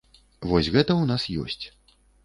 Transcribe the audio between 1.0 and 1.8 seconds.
нас ёсць.